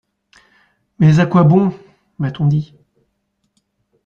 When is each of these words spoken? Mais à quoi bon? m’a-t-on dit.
Mais 0.97 1.19
à 1.19 1.27
quoi 1.27 1.43
bon? 1.43 1.71
m’a-t-on 2.17 2.47
dit. 2.47 2.73